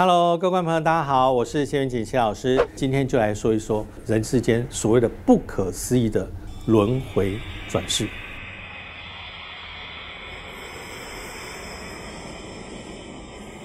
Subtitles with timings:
[0.00, 6.26] Hello，各位观众朋友，大家好，我是谢元锦谢老师，今天就来说一说人世间所谓的不可思议的
[6.64, 7.38] 轮回
[7.68, 8.08] 转世。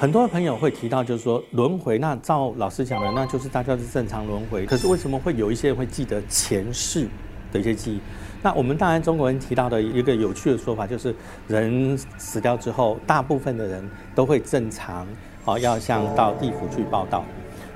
[0.00, 4.66] 很多朋友会提到，就是说轮回，那照老师讲的，那就是大家是正常轮回。
[4.66, 7.06] 可是为什么会有一些人会记得前世
[7.52, 8.00] 的一些记忆？
[8.42, 11.14] 那我们当然中国人提到的一个有趣的说法，就是
[11.46, 15.06] 人死掉之后，大部分的人都会正常，
[15.46, 17.24] 哦，要像到地府去报道，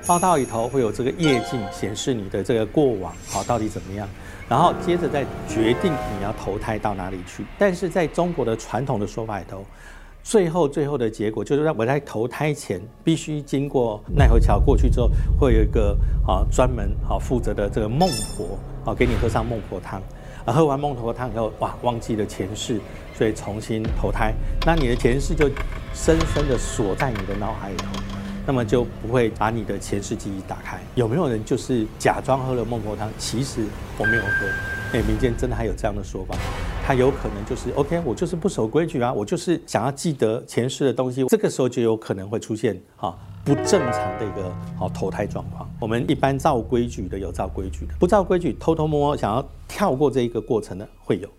[0.05, 4.07] 报道里头会有这个业镜显示你的这个过往，好到底怎么样，
[4.47, 7.45] 然后接着再决定你要投胎到哪里去。
[7.57, 9.63] 但是在中国的传统的说法里头，
[10.21, 15.97] 最后最后的结果就是在我在投胎前必须经过奈何桥过去之后，会有一个
[16.27, 20.01] 啊专门啊负责的这个孟婆啊给你喝上孟婆汤，
[20.45, 22.79] 啊喝完孟婆汤以后哇忘记了前世，
[23.13, 24.33] 所以重新投胎，
[24.65, 25.49] 那你的前世就
[25.93, 28.01] 深深的锁在你的脑海里头，
[28.45, 30.79] 那么就不会把你的前世记忆打开。
[30.95, 33.63] 有没有人就是假装喝了孟婆汤，其实
[33.97, 34.29] 我没有喝？
[34.93, 36.35] 哎，民间真的还有这样的说法，
[36.85, 45.69] 他有可能就是 OK，我就是不守规矩啊，我就是想要记得前世的东西，这个时候就有可能会出现哈不正常的一个好投胎状况。
[45.79, 51.29] 我们一般照规矩的有照规矩的，不照规矩偷偷摸摸想要跳过这一个过程的会有。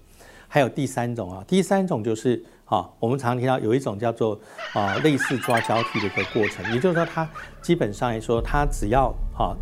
[0.48, 4.38] 还有第三种啊，第三种就是啊，我们常听到有一种叫做
[4.74, 7.28] 啊类似抓交替的一个过程，也就是说，它
[7.60, 9.56] 基本上来说，它只要啊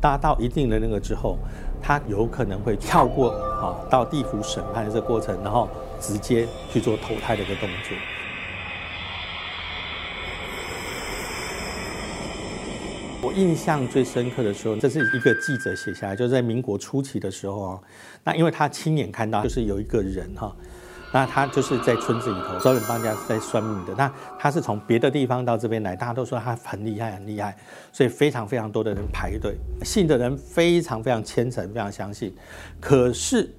[0.00, 1.38] 达到一定的那个之后。
[1.82, 3.30] 他有可能会跳过
[3.60, 5.68] 啊，到地府审判的这个过程，然后
[6.00, 7.96] 直接去做投胎的一个动作。
[13.26, 17.80] 我印象最深刻的时候，这是一个记者写下来，就是在民国初期的时候啊，
[18.22, 20.54] 那因为他亲眼看到，就是有一个人哈。
[21.12, 23.92] 那他就是在村子里头专门帮人家在算命的。
[23.96, 27.56] 那他是从别的地方到这边来，大家都说他很厉害，很厉害，
[27.92, 32.32] 所以非常非常多的人排队，信的人非常非常虔诚，非常相信。
[32.80, 33.50] 可是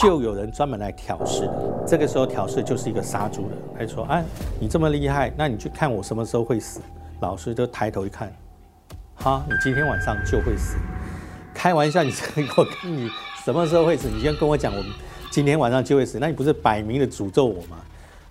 [0.00, 1.46] 就有人专门来挑事，
[1.86, 4.22] 这个时候挑事就是一个杀猪的，他说：“啊，
[4.58, 6.80] 你这么厉害，那你去看我什么时候会死？”
[7.20, 8.30] 老师就抬头一看，
[9.24, 10.76] 啊，你今天晚上就会死。
[11.54, 12.12] 开玩笑，你
[12.58, 13.10] 我跟你
[13.42, 14.06] 什么时候会死？
[14.08, 14.92] 你先跟我讲，我们。
[15.30, 17.78] 今天晚上就会死，那你不是摆明了诅咒我吗？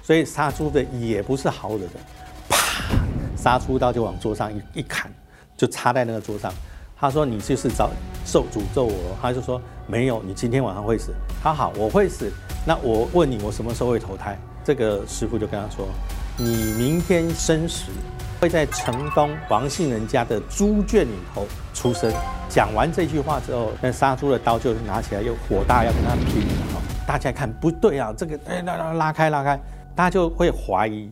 [0.04, 2.00] 所以杀猪的也不是好惹的，
[2.48, 2.58] 啪，
[3.36, 5.12] 杀猪刀就往桌上一一砍，
[5.58, 6.54] 就插在那个桌上。
[6.96, 7.90] 他说：“你就是找
[8.24, 11.12] 受诅咒我。”他就说：“没有，你今天晚上会死。”
[11.42, 12.32] 他好，我会死。
[12.66, 14.38] 那我问你，我什么时候会投胎？
[14.64, 15.88] 这个师傅就跟他说
[16.38, 17.92] ：“你明天生时
[18.40, 22.12] 会在城东王姓人家的猪圈里头出生。”
[22.50, 26.82] 讲完这句话之后，那杀猪的刀就拿起来，又火大要跟他拼了。
[27.06, 29.60] 大家看不对啊，这个哎，拉拉拉开拉开，
[29.96, 31.12] 大家就会怀疑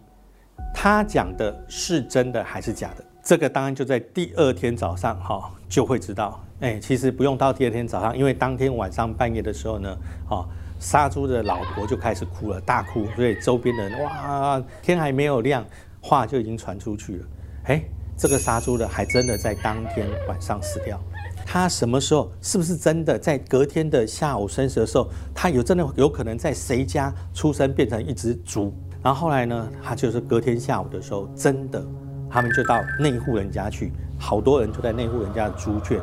[0.73, 3.03] 他讲的是真的还是假的。
[3.23, 6.39] 这个当然就在第二天早上哈就会知道。
[6.61, 10.47] 哎，其实不用到第二天早上，因为当天晚上半夜的时候呢，哈
[10.81, 15.63] 杀猪的老婆就开始哭了，大哭，所以周边的人哇，天还没有亮，
[16.01, 17.25] 话就已经传出去了。
[17.65, 17.83] 哎，
[18.17, 20.99] 这个杀猪的还真的在当天晚上死掉。
[21.45, 28.73] 他什么时候是不是真的在隔天的下午生时的时候，他有真的有可能在谁家出生变成一只猪？
[29.03, 31.79] 然后后来呢，他就是隔天下午的时候，真的，
[32.27, 36.01] 他们就到那户人家去，好多人就在那户人家的猪圈，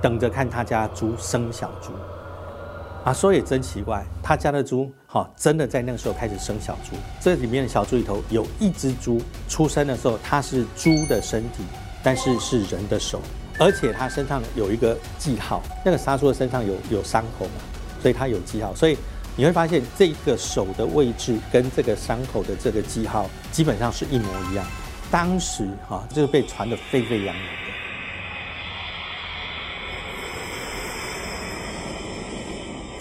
[0.00, 1.90] 等着看他家猪生小猪。
[3.04, 6.96] 啊，说也真奇怪，他家的猪哈，真的在那个时候开始生小猪。
[7.20, 11.62] 这里面的小猪里头有一只猪出生的时候，它是猪的身体，
[12.02, 13.20] 但是是人的手。
[13.58, 17.52] 而且它身上有一个记号，那个杀猪的身上有有伤口嘛，
[18.00, 18.96] 所以他有记号，所以
[19.36, 24.64] 你会发现这个手的位置跟这个伤口的这个记号基本上是一模一样。
[25.10, 27.44] 当时哈就是被传得沸沸扬扬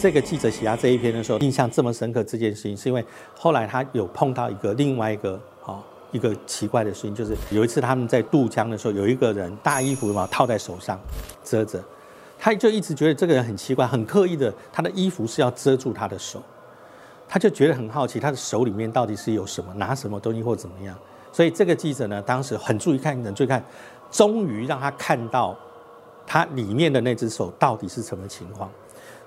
[0.04, 3.02] 这个记者写下这一篇的时候，印象这么深刻，这件事情是因为
[3.34, 5.82] 后来他有碰到一个另外一个啊。
[6.12, 11.00] 一个奇怪的事情就是，有一次他们在渡江的时候，有一个人大衣服嘛套在手上
[11.42, 11.82] 遮着，
[12.38, 16.44] 他就一直觉得这个人很奇怪，很刻意的，他的衣服是要遮住他的手，
[17.26, 20.94] 他就觉得很好奇，他的手里面到底是有什么，拿什么东西或怎么样。
[21.32, 23.64] 所以这个记者呢，当时很注意看，很注意看，
[24.12, 25.58] 终于让他看到
[26.28, 28.70] 他里面的那只手到底是什么情况。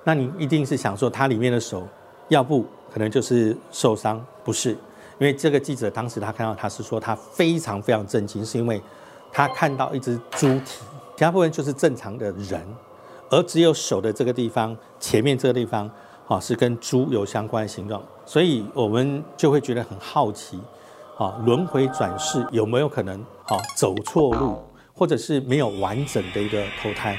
[0.07, 1.83] 那你一定是想说，他里面的手，
[2.29, 4.71] 要不可能就是受伤，不是？
[5.19, 8.81] 因为这个记者当时他看到他是说他非常非常震惊，是因为
[9.33, 10.85] 他看到一只猪体，
[11.17, 12.65] 其他部分就是正常的人，
[13.31, 15.91] 而只有手的这个地方前面这个地方
[16.29, 20.61] 啊是跟猪有相关的形状，所以我们就会觉得很好奇，
[21.19, 24.63] 啊轮回转世有没有可能啊走错路，
[24.95, 27.19] 或者是没有完整的一个投胎？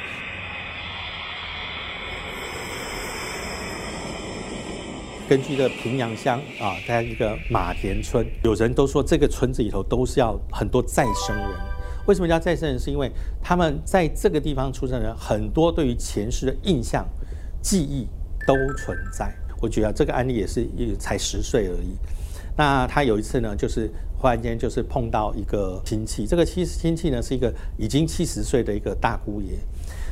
[5.27, 11.45] 根据这个平阳乡啊，在一个马田村，有人都说这个村子里头都是要很多再生人。
[12.05, 12.79] 为什么叫再生人？
[12.79, 13.11] 是因为
[13.43, 17.05] 他们在这个地方出生的人很多，对于前世的印象、
[17.61, 18.07] 记忆
[18.47, 19.29] 都存在。
[19.61, 20.65] 我觉得这个案例也是
[20.97, 21.97] 才十岁而已。
[22.55, 29.59] 那他有一次呢，就是忽然间就是碰到一个亲戚，这个亲亲戚呢是一个已经七十岁的一个大姑爷。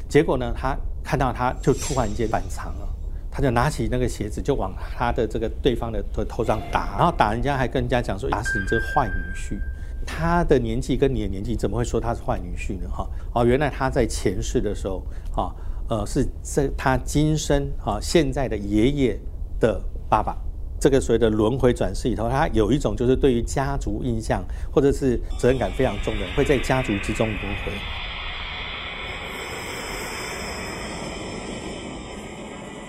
[0.09, 2.89] 结果呢，他看到他就突然间反常了。
[3.35, 9.59] 他就拿起那个鞋子，就往他的这个对方的头头上打，然后打人家还跟人家讲说：“打死你这个坏女婿！”
[10.07, 12.89] 他的年纪跟你的年纪，怎么会说他是坏女婿呢？
[12.89, 15.03] 哈哦，原来他在前世的时候，
[15.35, 15.53] 哈
[15.89, 19.19] 呃是在他今生哈现在的爷爷
[19.59, 20.37] 的爸爸，
[20.79, 24.41] 这个所谓的轮回转世里头，他有一种就是对于家族印象
[24.71, 27.73] 或者是责任感非常重的，会在家族之中轮回。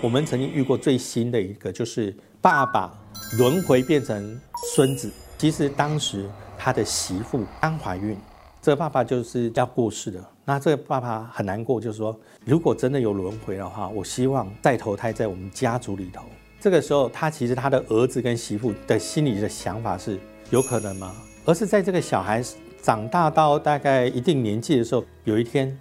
[0.07, 2.97] 我们曾经遇过最新的一个，就是爸爸
[3.37, 4.41] 轮回变成
[4.73, 5.11] 孙子。
[5.37, 8.17] 其实当时他的媳妇刚怀孕，
[8.63, 10.25] 这个爸爸就是要过世的。
[10.45, 16.23] 那这个爸爸很难过，就是说，如果真的有轮回的话，我希望再投胎在我们家族里头。
[16.61, 20.21] 这个时候，他其实他的儿子跟媳妇的心里的想法是：
[20.51, 21.17] 有可能吗？
[21.45, 22.41] 而是在这个小孩
[22.81, 25.77] 长大到大概一定年纪的时候，有一天，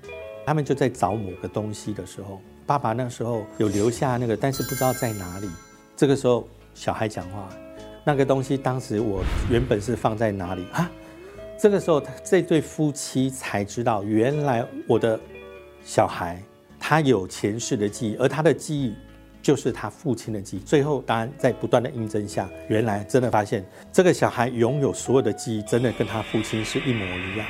[0.47, 2.41] 他们就在找某个东西的时候。
[2.65, 5.49] 爸爸那时候有留下那个，但是不知道在哪里。
[5.95, 7.47] 这个时候小孩讲话，
[8.03, 10.89] 那个东西当时我原本是放在哪里啊？
[11.59, 15.19] 这个时候这对夫妻才知道，原来我的
[15.83, 16.41] 小孩
[16.79, 18.93] 他有前世的记忆，而他的记忆
[19.41, 20.59] 就是他父亲的记忆。
[20.61, 23.63] 最后当然在不断的印证下，原来真的发现
[23.93, 27.47] 这个小孩拥有所有的记忆，真的跟他父亲是一模一样。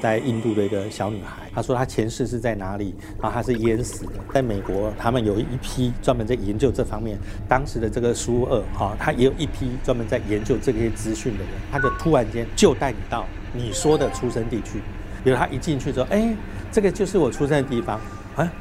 [0.00, 4.12] 在印度的一个小女孩，她说她前世是在哪里，然后她是淹死的。
[4.32, 7.18] 在美国，他们有一批专门在研究这方面。
[7.48, 14.80] 当时的这个苏二，哈，他也有一批专门在研究这些资讯的人，他就突然间就带你到你说的出生地去。
[15.24, 16.34] 比如他一进去之后，哎，
[16.70, 17.98] 这个就是我出生的地方
[18.36, 18.52] 啊。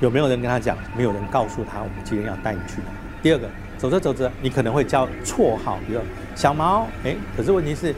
[0.00, 0.76] 有没有人跟他讲？
[0.96, 2.76] 没有人告诉他，我们今天要带你去。
[3.22, 3.48] 第二个，
[3.78, 6.00] 走着走着，你可能会叫绰号，比如
[6.34, 7.94] 小毛，哎，可是问题是。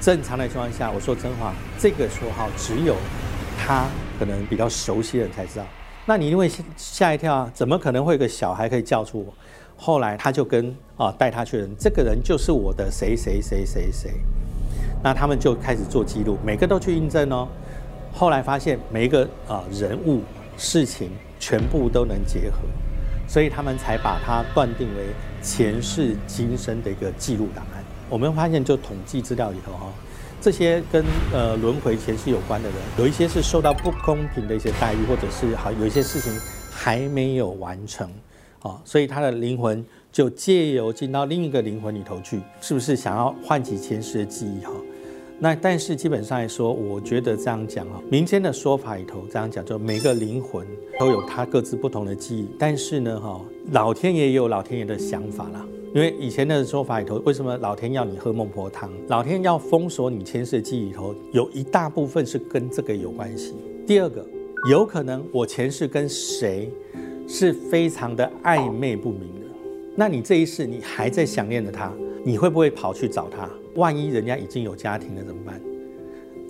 [0.00, 2.96] 正常的情况下，我说真话，这个绰号只有
[3.58, 3.86] 他
[4.18, 5.66] 可能比较熟悉的人才知道。
[6.06, 9.34] 那你因为吓一跳啊，怎么可能会有个小孩可以叫出我？
[9.76, 14.12] 后来他就跟啊带他去的人，这个人就是我的谁谁谁谁谁。
[15.02, 17.46] 那他们就开始做记录，每个都去印证哦。
[18.12, 20.22] 后来发现每一个啊人物
[20.56, 22.58] 事情全部都能结合，
[23.28, 25.06] 所以他们才把它断定为
[25.42, 27.79] 前世今生的一个记录档案。
[28.10, 29.86] 我们发现，就统计资料里头哈，
[30.40, 36.32] 这些跟呃轮回前世有关的人，有一些是受到不公平的一些待遇，或者是好有一些事情
[36.70, 38.10] 还没有完成，
[38.62, 44.72] 啊，所以他的灵魂就借由进到另一个灵魂里头去，是不是想要唤起前世的记忆哈？
[45.38, 50.66] 那但是基本上来说，我觉得这样讲啊，民间的说法里头这样讲，就每个灵魂
[50.98, 53.40] 都有他各自不同的记忆，但是呢哈，
[53.70, 55.64] 老天爷也有老天爷的想法啦。
[55.92, 58.92] 因为以前的说法里头，为什么老天要你喝孟婆汤？
[59.08, 63.56] 老天要封锁你前世的记忆里头，有一大部分是跟这个有关系。
[63.88, 64.24] 第二个，
[64.68, 66.70] 有可能我前世跟谁
[67.26, 69.46] 是非常的暧昧不明的，
[69.96, 71.92] 那你这一世你还在想念着他，
[72.24, 73.50] 你会不会跑去找他？
[73.74, 75.60] 万一人家已经有家庭了怎么办？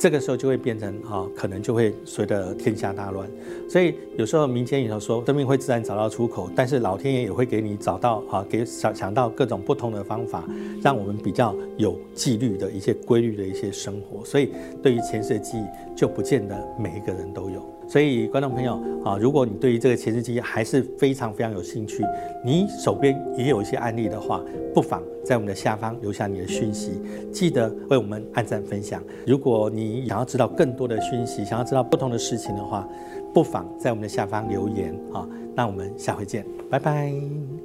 [0.00, 3.28] 这个时候就会变成啊，可能就会随着天下大乱。
[3.69, 10.49] 所以有时候民间也说，生命会自然找到出口，但是老天爷也会给你找到啊，给想想到各种不同的方法，
[10.80, 14.25] 让我们比较有纪律的一些规律的一些生活。
[14.25, 15.64] 所以对于前世的记忆，
[15.95, 17.62] 就不见得每一个人都有。
[17.90, 22.04] 所以，观众朋友啊，如果你对于这个前世记忆还是非常非常有兴趣，
[22.44, 24.40] 你手边也有一些案例的话，
[24.73, 29.02] 不妨在我们的下方留下你的讯息，记得为我们按赞分享。
[29.26, 32.88] 如果你想要知道更多的讯息，想要知道不同的事情的话，
[33.35, 35.28] 不妨在我们的下方留言啊。
[35.56, 37.60] 那我们下回见，拜拜。